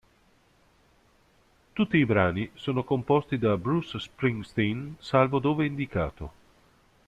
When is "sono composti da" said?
2.55-3.55